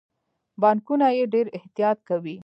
[0.61, 2.37] بانکونه یې ډیر احتیاط کوي.